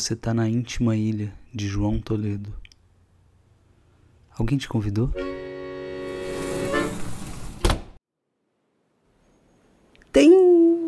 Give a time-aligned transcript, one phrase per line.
[0.00, 2.54] Você tá na íntima ilha de João Toledo.
[4.30, 5.10] Alguém te convidou?
[10.10, 10.30] Tem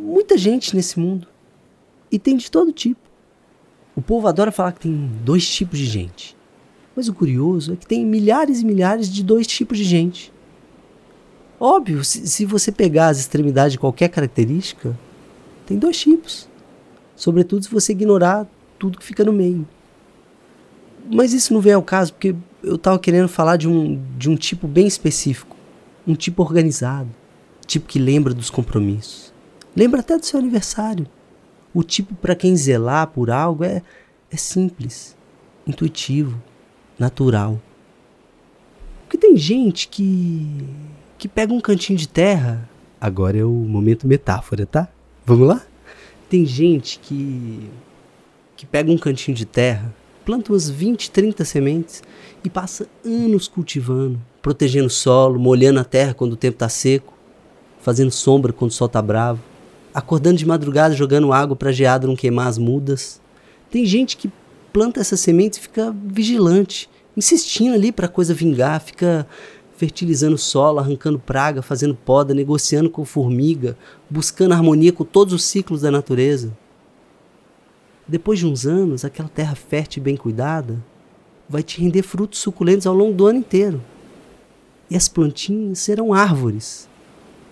[0.00, 1.28] muita gente nesse mundo.
[2.10, 3.02] E tem de todo tipo.
[3.94, 6.34] O povo adora falar que tem dois tipos de gente.
[6.96, 10.32] Mas o curioso é que tem milhares e milhares de dois tipos de gente.
[11.60, 14.98] Óbvio, se, se você pegar as extremidades de qualquer característica,
[15.66, 16.48] tem dois tipos.
[17.14, 18.48] Sobretudo se você ignorar
[18.82, 19.64] tudo que fica no meio.
[21.08, 24.34] Mas isso não vem ao caso, porque eu estava querendo falar de um, de um
[24.34, 25.56] tipo bem específico.
[26.04, 27.08] Um tipo organizado.
[27.64, 29.32] Tipo que lembra dos compromissos.
[29.76, 31.06] Lembra até do seu aniversário.
[31.72, 33.82] O tipo para quem zelar por algo é,
[34.28, 35.16] é simples,
[35.64, 36.42] intuitivo,
[36.98, 37.62] natural.
[39.04, 40.66] Porque tem gente que
[41.16, 42.68] que pega um cantinho de terra.
[43.00, 44.88] Agora é o momento metáfora, tá?
[45.24, 45.62] Vamos lá?
[46.28, 47.70] Tem gente que
[48.62, 49.92] que pega um cantinho de terra,
[50.24, 52.00] planta umas 20, 30 sementes
[52.44, 57.12] e passa anos cultivando, protegendo o solo, molhando a terra quando o tempo está seco,
[57.80, 59.40] fazendo sombra quando o sol está bravo,
[59.92, 63.20] acordando de madrugada jogando água para a geada não queimar as mudas.
[63.68, 64.30] Tem gente que
[64.72, 69.26] planta essas sementes e fica vigilante, insistindo ali para a coisa vingar, fica
[69.76, 73.76] fertilizando o solo, arrancando praga, fazendo poda, negociando com formiga,
[74.08, 76.56] buscando harmonia com todos os ciclos da natureza.
[78.06, 80.82] Depois de uns anos, aquela terra fértil e bem cuidada
[81.48, 83.80] vai te render frutos suculentos ao longo do ano inteiro.
[84.90, 86.88] E as plantinhas serão árvores,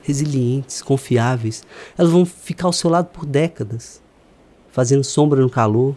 [0.02, 1.64] resilientes, confiáveis.
[1.96, 4.02] Elas vão ficar ao seu lado por décadas,
[4.72, 5.96] fazendo sombra no calor,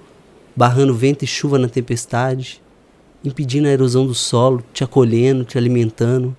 [0.55, 2.61] barrando vento e chuva na tempestade,
[3.23, 6.35] impedindo a erosão do solo, te acolhendo, te alimentando,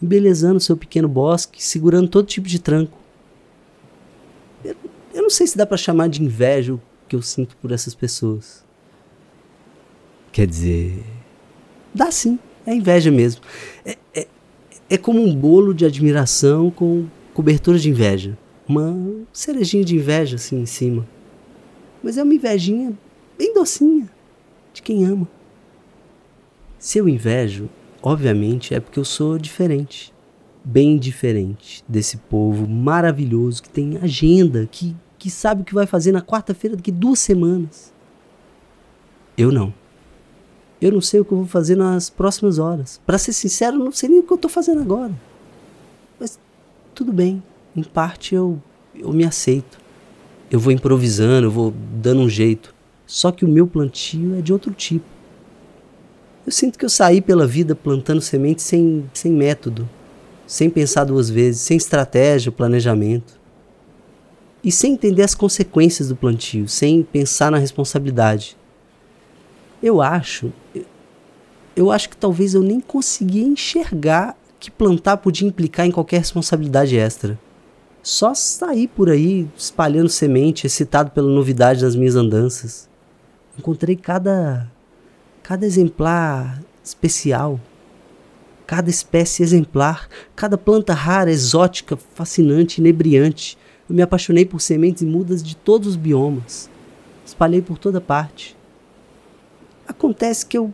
[0.00, 2.96] embelezando seu pequeno bosque, segurando todo tipo de tranco.
[4.64, 4.76] Eu,
[5.12, 6.78] eu não sei se dá para chamar de inveja
[7.12, 8.64] que eu sinto por essas pessoas.
[10.32, 11.04] Quer dizer,
[11.92, 13.42] dá sim, é inveja mesmo.
[13.84, 14.26] É, é,
[14.88, 18.38] é como um bolo de admiração com cobertura de inveja.
[18.66, 21.06] Uma cerejinha de inveja assim em cima.
[22.02, 22.94] Mas é uma invejinha
[23.36, 24.08] bem docinha,
[24.72, 25.28] de quem ama.
[26.78, 27.68] Se eu invejo,
[28.02, 30.14] obviamente é porque eu sou diferente.
[30.64, 36.10] Bem diferente desse povo maravilhoso que tem agenda, que que sabe o que vai fazer
[36.10, 37.92] na quarta-feira daqui duas semanas.
[39.38, 39.72] Eu não.
[40.80, 43.00] Eu não sei o que eu vou fazer nas próximas horas.
[43.06, 45.12] Para ser sincero, não sei nem o que eu estou fazendo agora.
[46.18, 46.40] Mas
[46.92, 47.40] tudo bem.
[47.76, 48.60] Em parte eu,
[48.96, 49.78] eu me aceito.
[50.50, 52.74] Eu vou improvisando, eu vou dando um jeito.
[53.06, 55.06] Só que o meu plantio é de outro tipo.
[56.44, 59.88] Eu sinto que eu saí pela vida plantando sementes sem, sem método,
[60.48, 63.40] sem pensar duas vezes, sem estratégia, planejamento
[64.62, 68.56] e sem entender as consequências do plantio, sem pensar na responsabilidade.
[69.82, 70.52] Eu acho,
[71.74, 76.96] eu acho que talvez eu nem conseguia enxergar que plantar podia implicar em qualquer responsabilidade
[76.96, 77.38] extra.
[78.02, 82.88] Só sair por aí espalhando semente, excitado pela novidade das minhas andanças.
[83.58, 84.70] Encontrei cada
[85.42, 87.60] cada exemplar especial,
[88.66, 95.06] cada espécie exemplar, cada planta rara, exótica, fascinante, inebriante, eu me apaixonei por sementes e
[95.06, 96.70] mudas de todos os biomas.
[97.24, 98.56] Espalhei por toda parte.
[99.86, 100.72] Acontece que eu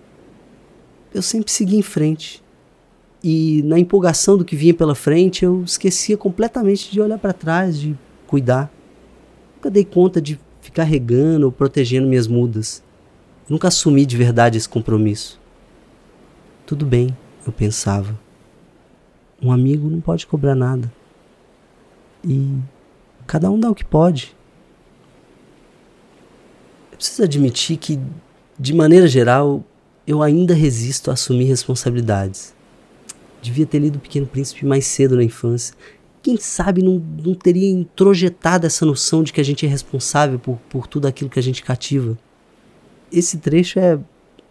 [1.13, 2.43] eu sempre segui em frente.
[3.23, 7.79] E na empolgação do que vinha pela frente, eu esquecia completamente de olhar para trás,
[7.79, 7.97] de
[8.27, 8.71] cuidar.
[9.57, 12.83] Nunca dei conta de ficar regando ou protegendo minhas mudas.
[13.49, 15.41] Nunca assumi de verdade esse compromisso.
[16.67, 18.19] Tudo bem, eu pensava.
[19.43, 20.93] Um amigo não pode cobrar nada.
[22.23, 22.57] E
[23.29, 24.35] Cada um dá o que pode.
[26.91, 28.01] Eu preciso admitir que,
[28.59, 29.63] de maneira geral,
[30.07, 32.55] eu ainda resisto a assumir responsabilidades.
[33.43, 35.75] Devia ter lido O Pequeno Príncipe mais cedo na infância.
[36.23, 40.57] Quem sabe não, não teria introjetado essa noção de que a gente é responsável por,
[40.71, 42.17] por tudo aquilo que a gente cativa.
[43.13, 43.99] Esse trecho é,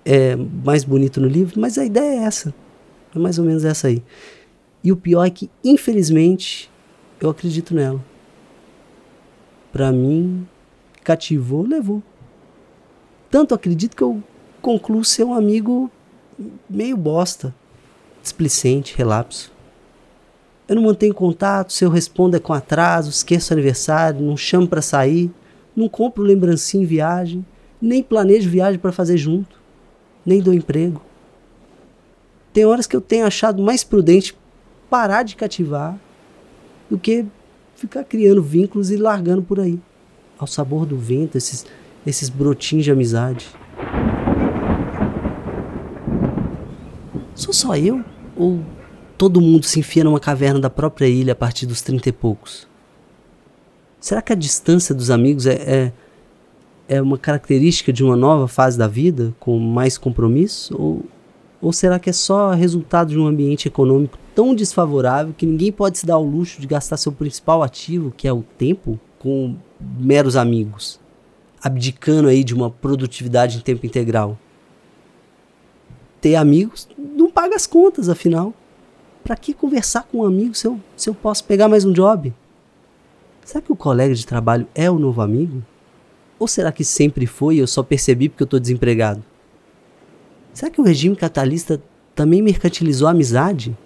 [0.06, 2.54] é mais bonito no livro, mas a ideia é essa.
[3.16, 4.04] É mais ou menos essa aí.
[4.84, 6.70] E o pior é que, infelizmente,
[7.20, 8.00] eu acredito nela
[9.72, 10.48] para mim,
[11.04, 12.02] cativou, levou.
[13.30, 14.22] Tanto acredito que eu
[14.62, 15.90] concluo ser um amigo
[16.70, 17.54] meio bosta,
[18.22, 19.52] displicente, relapso.
[20.68, 24.82] Eu não mantenho contato, se eu respondo é com atraso, esqueço aniversário, não chamo para
[24.82, 25.32] sair,
[25.76, 27.46] não compro lembrancinha em viagem,
[27.82, 29.56] nem planejo viagem para fazer junto,
[30.26, 31.02] nem dou emprego.
[32.52, 34.38] Tem horas que eu tenho achado mais prudente
[34.90, 35.98] parar de cativar
[36.90, 37.26] do que
[37.78, 39.80] ficar criando vínculos e largando por aí.
[40.38, 41.66] Ao sabor do vento, esses,
[42.06, 43.48] esses brotinhos de amizade.
[47.36, 48.04] Sou só eu?
[48.36, 48.62] Ou
[49.18, 52.68] todo mundo se enfia numa caverna da própria ilha a partir dos trinta e poucos?
[54.00, 55.92] Será que a distância dos amigos é, é,
[56.88, 60.76] é uma característica de uma nova fase da vida, com mais compromisso?
[60.80, 61.06] Ou,
[61.62, 65.98] ou será que é só resultado de um ambiente econômico tão desfavorável que ninguém pode
[65.98, 70.36] se dar ao luxo de gastar seu principal ativo, que é o tempo, com meros
[70.36, 71.00] amigos,
[71.62, 74.38] abdicando aí de uma produtividade em tempo integral?
[76.22, 78.54] Ter amigos não paga as contas, afinal.
[79.24, 82.34] Para que conversar com um amigo se eu, se eu posso pegar mais um job?
[83.44, 85.64] Será que o colega de trabalho é o novo amigo?
[86.40, 89.24] Ou será que sempre foi e eu só percebi porque eu estou desempregado?
[90.58, 91.80] Será que o regime capitalista
[92.16, 93.78] também mercantilizou a amizade?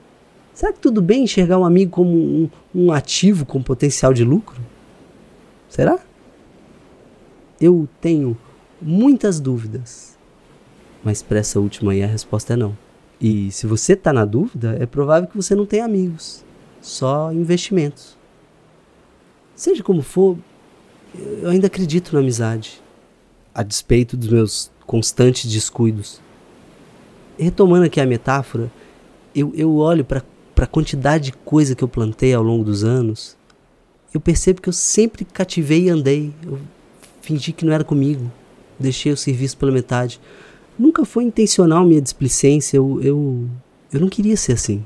[0.53, 4.62] Será que tudo bem enxergar um amigo como um, um ativo com potencial de lucro?
[5.68, 6.00] Será?
[7.59, 8.38] Eu tenho
[8.81, 10.18] muitas dúvidas.
[11.03, 12.77] Mas para essa última aí a resposta é não.
[13.19, 16.41] E se você está na dúvida, é provável que você não tenha amigos,
[16.81, 18.17] só investimentos.
[19.57, 20.38] Seja como for,
[21.41, 22.81] eu ainda acredito na amizade,
[23.53, 26.21] a despeito dos meus constantes descuidos.
[27.41, 28.71] Retomando aqui a metáfora,
[29.33, 30.23] eu, eu olho para
[30.57, 33.35] a quantidade de coisa que eu plantei ao longo dos anos,
[34.13, 36.31] eu percebo que eu sempre cativei e andei.
[36.45, 36.59] Eu
[37.19, 38.31] fingi que não era comigo,
[38.77, 40.21] deixei o serviço pela metade.
[40.77, 43.49] Nunca foi intencional minha displicência, eu, eu,
[43.91, 44.85] eu não queria ser assim,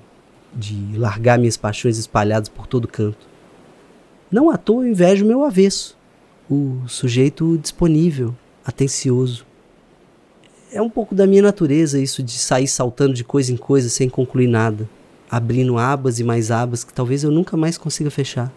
[0.53, 3.27] de largar minhas paixões espalhadas por todo canto.
[4.31, 5.97] Não à toa eu invejo meu avesso,
[6.49, 9.45] o sujeito disponível, atencioso.
[10.75, 14.10] É um pouco da minha natureza isso de sair saltando de coisa em coisa sem
[14.10, 14.89] concluir nada,
[15.31, 18.51] abrindo abas e mais abas que talvez eu nunca mais consiga fechar.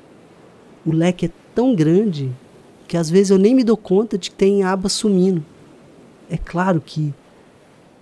[0.85, 2.29] O leque é tão grande
[2.89, 5.45] que às vezes eu nem me dou conta de que tem abas sumindo.
[6.29, 7.15] É claro que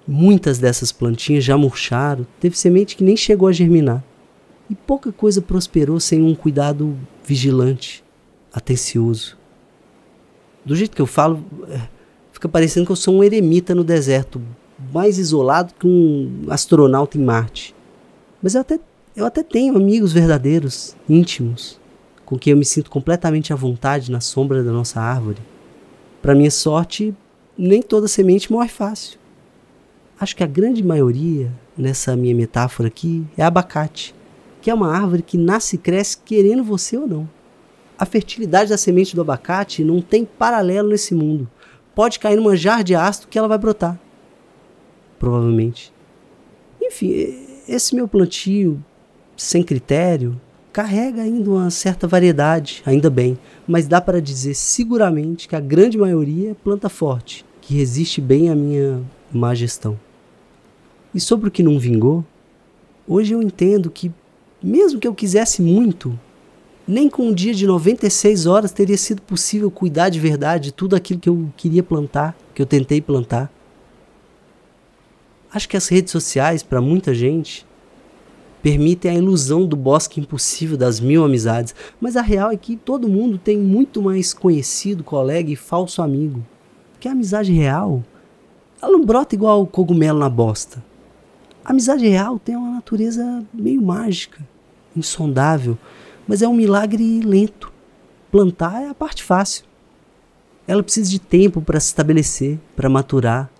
[0.09, 4.03] muitas dessas plantinhas já murcharam, teve semente que nem chegou a germinar.
[4.71, 8.03] E pouca coisa prosperou sem um cuidado vigilante,
[8.51, 9.37] atencioso.
[10.65, 11.95] Do jeito que eu falo, é,
[12.37, 14.43] fica parecendo que eu sou um eremita no deserto,
[14.93, 17.75] mais isolado que um astronauta em Marte.
[18.43, 18.79] Mas eu até,
[19.17, 21.81] eu até tenho amigos verdadeiros, íntimos,
[22.27, 25.38] com quem eu me sinto completamente à vontade na sombra da nossa árvore.
[26.21, 27.15] Para minha sorte,
[27.56, 29.19] nem toda semente morre fácil.
[30.21, 34.15] Acho que a grande maioria, nessa minha metáfora aqui, é abacate
[34.67, 37.29] que é uma árvore que nasce e cresce querendo você ou não.
[37.97, 41.49] A fertilidade da semente do abacate não tem paralelo nesse mundo.
[41.96, 43.98] Pode cair numa jarra de ácido que ela vai brotar.
[45.19, 45.90] Provavelmente.
[46.78, 47.34] Enfim,
[47.66, 48.78] esse meu plantio
[49.34, 50.38] sem critério
[50.75, 55.96] carrega ainda uma certa variedade, ainda bem, mas dá para dizer seguramente que a grande
[55.96, 59.02] maioria é planta forte, que resiste bem à minha
[59.32, 59.98] má gestão.
[61.14, 62.22] E sobre o que não vingou,
[63.08, 64.12] hoje eu entendo que
[64.62, 66.19] mesmo que eu quisesse muito,
[66.87, 70.94] nem com um dia de 96 horas teria sido possível cuidar de verdade de tudo
[70.94, 73.50] aquilo que eu queria plantar, que eu tentei plantar.
[75.53, 77.67] Acho que as redes sociais, para muita gente,
[78.63, 83.08] permitem a ilusão do bosque impossível das mil amizades, mas a real é que todo
[83.08, 86.44] mundo tem muito mais conhecido, colega e falso amigo.
[87.01, 88.03] Que a amizade real,
[88.81, 90.84] ela não brota igual cogumelo na bosta.
[91.65, 94.46] A amizade real tem uma natureza meio mágica,
[94.96, 95.77] insondável,
[96.27, 97.73] mas é um milagre lento.
[98.31, 99.65] Plantar é a parte fácil.
[100.67, 103.51] Ela precisa de tempo para se estabelecer, para maturar.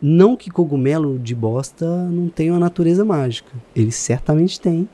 [0.00, 3.52] Não que cogumelo de bosta não tenha uma natureza mágica.
[3.76, 4.88] Ele certamente tem.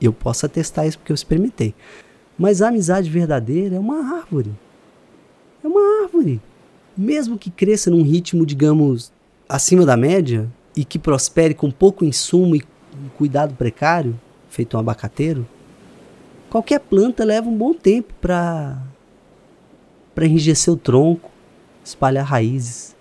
[0.00, 1.74] Eu posso atestar isso porque eu experimentei.
[2.36, 4.52] Mas a amizade verdadeira é uma árvore.
[5.62, 6.40] É uma árvore.
[6.96, 9.12] Mesmo que cresça num ritmo, digamos,
[9.48, 12.62] acima da média, e que prospere com pouco insumo e
[13.16, 14.18] cuidado precário,
[14.48, 15.46] feito um abacateiro,
[16.52, 18.78] qualquer planta leva um bom tempo para
[20.14, 21.30] para enrijecer o tronco,
[21.82, 22.94] espalhar raízes,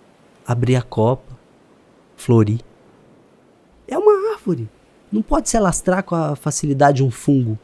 [0.47, 1.37] abrir a copa,
[2.15, 2.61] florir.
[3.85, 4.69] É uma árvore.
[5.11, 7.59] Não pode se alastrar com a facilidade de um fungo.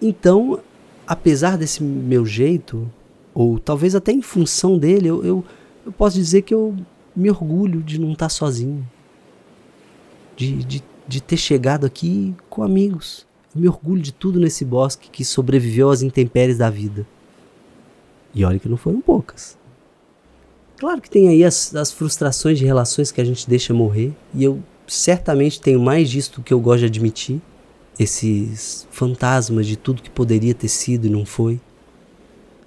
[0.00, 0.58] Então,
[1.06, 2.90] apesar desse meu jeito,
[3.34, 5.44] ou talvez até em função dele, eu, eu,
[5.84, 6.74] eu posso dizer que eu
[7.14, 8.88] me orgulho de não estar sozinho,
[10.34, 13.28] de, de, de ter chegado aqui com amigos.
[13.54, 17.06] Eu me orgulho de tudo nesse bosque que sobreviveu às intempéries da vida.
[18.34, 19.58] E olha que não foram poucas.
[20.78, 24.44] Claro que tem aí as, as frustrações de relações que a gente deixa morrer, e
[24.44, 27.40] eu certamente tenho mais disso do que eu gosto de admitir.
[27.98, 31.60] Esses fantasmas de tudo que poderia ter sido e não foi.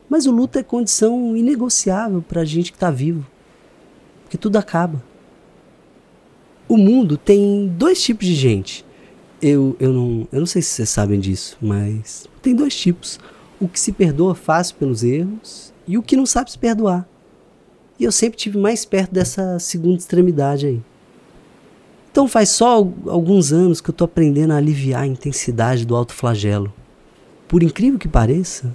[0.08, 3.26] Mas o luto é condição inegociável para a gente que está vivo.
[4.24, 5.04] Porque tudo acaba.
[6.68, 8.86] O mundo tem dois tipos de gente.
[9.46, 13.20] Eu, eu, não, eu não sei se vocês sabem disso, mas tem dois tipos.
[13.60, 17.06] O que se perdoa fácil pelos erros e o que não sabe se perdoar.
[18.00, 20.82] E eu sempre tive mais perto dessa segunda extremidade aí.
[22.10, 26.14] Então faz só alguns anos que eu estou aprendendo a aliviar a intensidade do alto
[26.14, 26.74] flagelo.
[27.46, 28.74] Por incrível que pareça,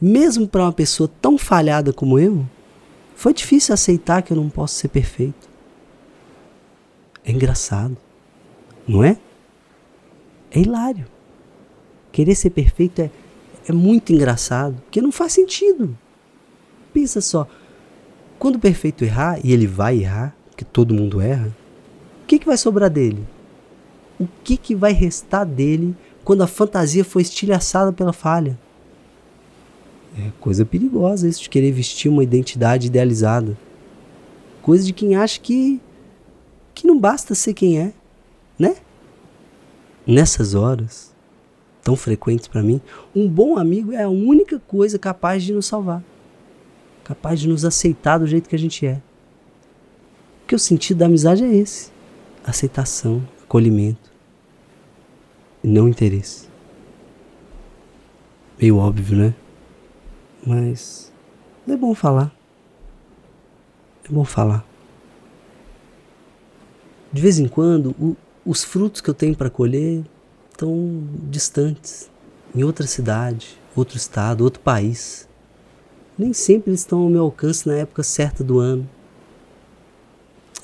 [0.00, 2.46] mesmo para uma pessoa tão falhada como eu,
[3.14, 5.50] foi difícil aceitar que eu não posso ser perfeito.
[7.22, 7.94] É engraçado,
[8.86, 9.18] não é?
[10.50, 11.06] É hilário.
[12.12, 13.10] Querer ser perfeito é,
[13.68, 15.96] é muito engraçado, porque não faz sentido.
[16.92, 17.46] Pensa só,
[18.38, 21.54] quando o perfeito errar, e ele vai errar, porque todo mundo erra,
[22.28, 23.26] que, que vai sobrar dele?
[24.20, 28.58] O que, que vai restar dele quando a fantasia foi estilhaçada pela falha?
[30.16, 33.56] É coisa perigosa isso de querer vestir uma identidade idealizada.
[34.60, 35.80] Coisa de quem acha que,
[36.74, 37.92] que não basta ser quem é,
[38.58, 38.76] né?
[40.08, 41.14] Nessas horas
[41.82, 42.80] tão frequentes para mim,
[43.14, 46.02] um bom amigo é a única coisa capaz de nos salvar.
[47.04, 49.02] Capaz de nos aceitar do jeito que a gente é.
[50.40, 51.92] Porque o sentido da amizade é esse
[52.42, 54.10] aceitação, acolhimento
[55.62, 56.48] e não interesse.
[58.58, 59.34] Meio óbvio, né?
[60.46, 61.12] Mas
[61.68, 62.34] é bom falar.
[64.08, 64.64] É bom falar.
[67.12, 68.16] De vez em quando, o,
[68.48, 70.02] os frutos que eu tenho para colher
[70.50, 72.10] estão distantes,
[72.56, 75.28] em outra cidade, outro estado, outro país.
[76.18, 78.88] Nem sempre eles estão ao meu alcance na época certa do ano.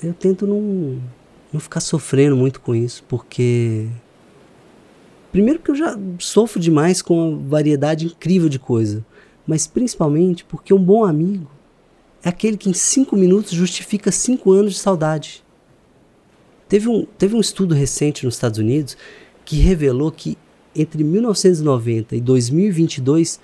[0.01, 0.99] Eu tento não
[1.53, 3.87] não ficar sofrendo muito com isso, porque.
[5.31, 9.05] Primeiro, porque eu já sofro demais com a variedade incrível de coisa,
[9.45, 11.47] mas principalmente porque um bom amigo
[12.23, 15.44] é aquele que em cinco minutos justifica cinco anos de saudade.
[16.67, 18.97] Teve um, teve um estudo recente nos Estados Unidos
[19.43, 20.37] que revelou que
[20.75, 23.39] entre 1990 e 2022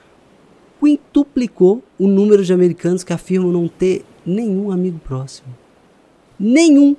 [0.80, 5.48] quintuplicou o número de americanos que afirmam não ter nenhum amigo próximo.
[6.40, 6.96] Nenhum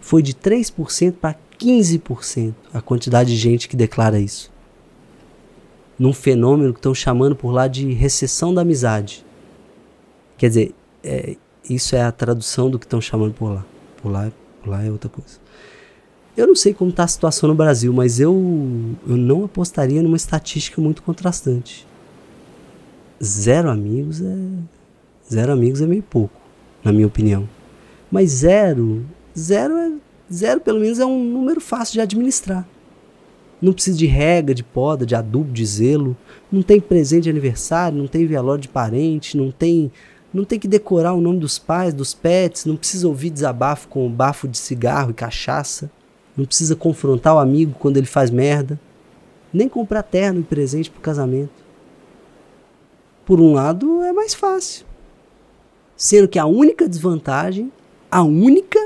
[0.00, 4.50] foi de 3% para 15% a quantidade de gente que declara isso.
[5.98, 9.24] Num fenômeno que estão chamando por lá de recessão da amizade.
[10.38, 11.36] Quer dizer, é,
[11.68, 13.64] isso é a tradução do que estão chamando por lá.
[14.02, 14.32] Por lá,
[14.66, 15.38] lá é outra coisa.
[16.36, 18.32] Eu não sei como está a situação no Brasil, mas eu,
[19.06, 21.86] eu não apostaria numa estatística muito contrastante.
[23.22, 24.36] Zero amigos é.
[25.30, 26.34] Zero amigos é meio pouco,
[26.82, 27.48] na minha opinião.
[28.10, 29.04] Mas zero
[29.38, 29.92] Zero, é,
[30.32, 32.66] zero pelo menos é um número fácil de administrar.
[33.60, 36.16] Não precisa de rega, de poda, de adubo, de zelo.
[36.50, 39.92] Não tem presente de aniversário, não tem velório de parente, não tem,
[40.32, 44.08] não tem que decorar o nome dos pais, dos pets, não precisa ouvir desabafo com
[44.08, 45.90] bafo de cigarro e cachaça.
[46.36, 48.78] Não precisa confrontar o amigo quando ele faz merda.
[49.52, 51.50] Nem comprar terno e presente pro casamento.
[53.26, 54.86] Por um lado, é mais fácil.
[55.96, 57.72] Sendo que a única desvantagem,
[58.10, 58.78] a única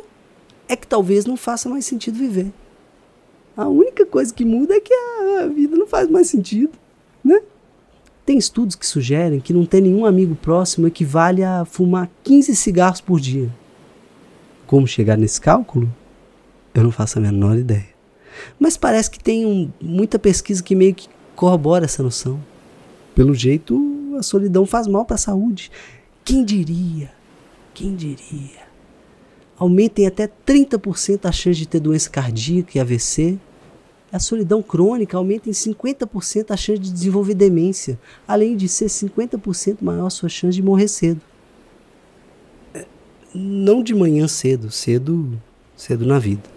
[0.66, 2.50] é que talvez não faça mais sentido viver.
[3.56, 6.72] A única coisa que muda é que a vida não faz mais sentido,
[7.22, 7.40] né?
[8.24, 13.00] Tem estudos que sugerem que não ter nenhum amigo próximo equivale a fumar 15 cigarros
[13.00, 13.50] por dia.
[14.66, 15.92] Como chegar nesse cálculo?
[16.74, 17.94] Eu não faço a menor ideia.
[18.58, 22.40] Mas parece que tem um, muita pesquisa que meio que corrobora essa noção.
[23.14, 25.70] Pelo jeito, a solidão faz mal para a saúde.
[26.24, 27.12] Quem diria?
[27.74, 28.64] Quem diria?
[29.58, 33.38] aumentem até 30% a chance de ter doença cardíaca e AVC.
[34.14, 39.78] A solidão crônica aumenta em 50% a chance de desenvolver demência, além de ser 50%
[39.80, 41.20] maior a sua chance de morrer cedo.
[43.34, 45.36] Não de manhã cedo, cedo,
[45.76, 46.48] cedo na vida.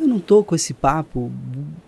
[0.00, 1.30] Eu não tô com esse papo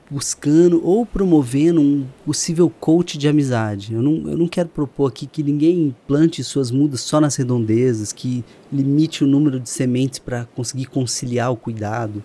[0.08, 3.94] buscando ou promovendo um possível coach de amizade.
[3.94, 8.12] Eu não, eu não quero propor aqui que ninguém plante suas mudas só nas redondezas,
[8.12, 12.22] que limite o número de sementes para conseguir conciliar o cuidado.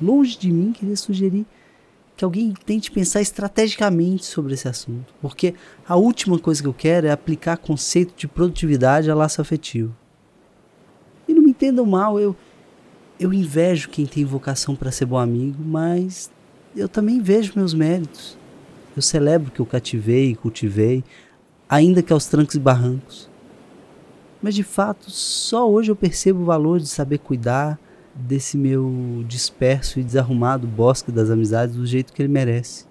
[0.00, 1.44] Longe de mim querer sugerir
[2.22, 5.54] que alguém tente pensar estrategicamente sobre esse assunto, porque
[5.86, 9.92] a última coisa que eu quero é aplicar conceito de produtividade a laço afetivo.
[11.26, 12.36] E não me entendam mal, eu
[13.18, 16.30] eu invejo quem tem vocação para ser bom amigo, mas
[16.76, 18.36] eu também vejo meus méritos.
[18.96, 21.04] Eu celebro que eu cativei e cultivei,
[21.68, 23.28] ainda que aos trancos e barrancos.
[24.40, 27.78] Mas de fato, só hoje eu percebo o valor de saber cuidar
[28.14, 32.84] desse meu disperso e desarrumado bosque das amizades do jeito que ele merece.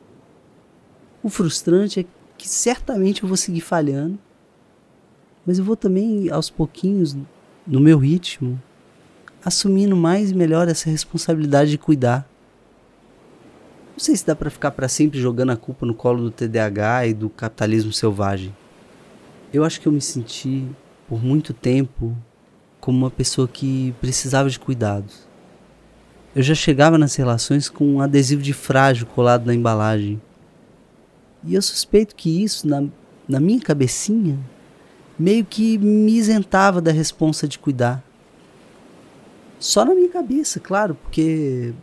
[1.24, 2.06] O frustrante é
[2.38, 4.18] que certamente eu vou seguir falhando
[5.46, 7.16] Mas eu vou também, aos pouquinhos,
[7.66, 8.62] no meu ritmo,
[9.44, 12.28] assumindo mais e melhor essa responsabilidade de cuidar.
[13.92, 17.08] Não sei se dá para ficar para sempre jogando a culpa no colo do TDAH
[17.08, 18.56] e do capitalismo selvagem.
[19.54, 20.68] Eu acho que eu me senti
[21.08, 22.16] por muito tempo
[22.82, 25.30] como uma pessoa que precisava de cuidados.
[26.36, 30.20] Eu já chegava nas relações com um adesivo de frágil colado na embalagem.
[31.44, 32.84] E eu suspeito que isso, na,
[33.28, 34.40] na minha cabecinha,
[35.18, 38.04] meio que me isentava da responsa de cuidar.
[39.60, 41.74] Só na minha cabeça, claro, porque,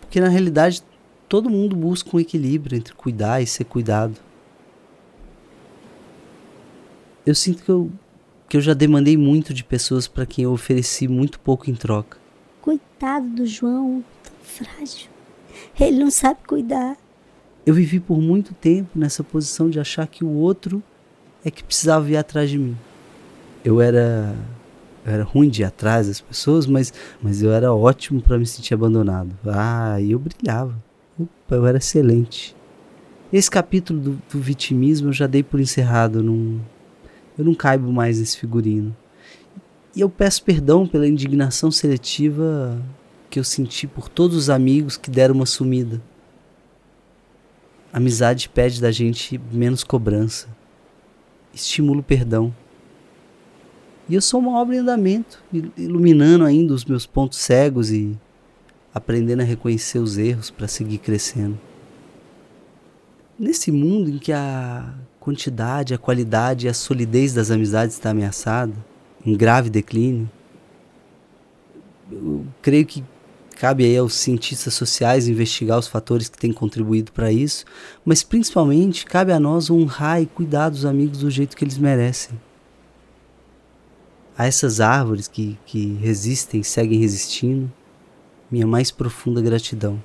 [0.00, 0.82] porque na realidade
[1.28, 4.14] todo mundo busca um equilíbrio entre cuidar e ser cuidado.
[7.24, 7.90] Eu sinto que eu,
[8.48, 12.18] que eu já demandei muito de pessoas para quem eu ofereci muito pouco em troca.
[12.60, 15.08] Coitado do João, tão frágil.
[15.78, 16.96] Ele não sabe cuidar.
[17.64, 20.82] Eu vivi por muito tempo nessa posição de achar que o outro
[21.44, 22.76] é que precisava vir atrás de mim.
[23.64, 24.36] Eu era
[25.06, 28.44] eu era ruim de ir atrás das pessoas, mas, mas eu era ótimo para me
[28.44, 29.38] sentir abandonado.
[29.46, 30.74] Ah, e eu brilhava.
[31.16, 32.56] Opa, eu era excelente.
[33.32, 36.24] Esse capítulo do, do vitimismo eu já dei por encerrado.
[36.24, 36.60] Não,
[37.38, 38.96] eu não caibo mais nesse figurino.
[39.94, 42.82] E eu peço perdão pela indignação seletiva
[43.30, 46.02] que eu senti por todos os amigos que deram uma sumida.
[47.92, 50.48] Amizade pede da gente menos cobrança.
[51.54, 52.54] Estimula o perdão.
[54.08, 55.42] E eu sou uma obra em andamento,
[55.76, 58.16] iluminando ainda os meus pontos cegos e
[58.94, 61.58] aprendendo a reconhecer os erros para seguir crescendo.
[63.38, 64.94] Nesse mundo em que a
[65.26, 68.72] quantidade, a qualidade e a solidez das amizades está ameaçada,
[69.24, 70.30] em grave declínio,
[72.12, 73.02] eu creio que
[73.56, 77.64] cabe aí aos cientistas sociais investigar os fatores que têm contribuído para isso,
[78.04, 82.40] mas principalmente cabe a nós honrar e cuidar dos amigos do jeito que eles merecem.
[84.38, 87.72] A essas árvores que, que resistem seguem resistindo,
[88.48, 90.00] minha mais profunda gratidão.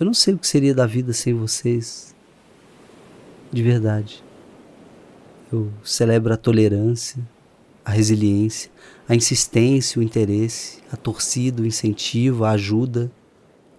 [0.00, 2.13] Eu não sei o que seria da vida sem vocês,
[3.54, 4.22] de verdade.
[5.52, 7.22] Eu celebro a tolerância,
[7.84, 8.70] a resiliência,
[9.08, 13.10] a insistência, o interesse, a torcida, o incentivo, a ajuda,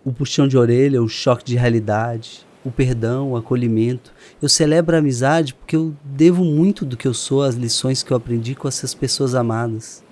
[0.04, 4.14] o puxão de orelha, o choque de realidade, o perdão, o acolhimento.
[4.42, 8.12] Eu celebro a amizade porque eu devo muito do que eu sou às lições que
[8.12, 10.04] eu aprendi com essas pessoas amadas.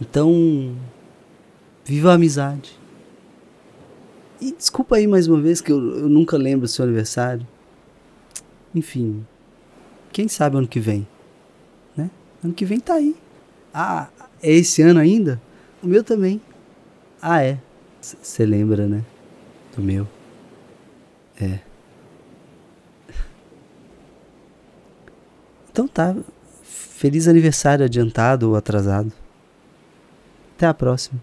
[0.00, 0.74] Então,
[1.84, 2.78] Viva a amizade.
[4.40, 7.46] E desculpa aí mais uma vez que eu, eu nunca lembro o seu aniversário.
[8.74, 9.24] Enfim,
[10.12, 11.06] quem sabe ano que vem,
[11.96, 12.10] né?
[12.42, 13.16] Ano que vem tá aí.
[13.72, 14.08] Ah,
[14.42, 15.40] é esse ano ainda?
[15.82, 16.40] O meu também.
[17.20, 17.58] Ah, é.
[18.00, 19.04] Você lembra, né?
[19.74, 20.06] Do meu.
[21.40, 21.60] É.
[25.70, 26.14] Então tá.
[26.62, 29.12] Feliz aniversário adiantado ou atrasado.
[30.56, 31.20] Até a próxima.